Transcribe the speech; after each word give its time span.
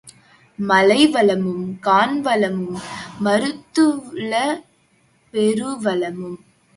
மலை 0.59 1.01
வளமும் 1.07 1.65
கான் 1.79 2.15
வளமும் 2.21 2.79
மருதநிலப் 3.25 4.63
பெருவளமும் 5.33 6.39